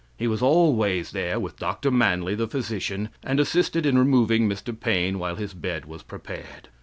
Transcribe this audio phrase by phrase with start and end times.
[0.17, 1.91] He was always there with Dr.
[1.91, 4.75] Manly, the physician, and assisted in removing Mr.
[4.75, 6.69] Paine while his bed was prepared.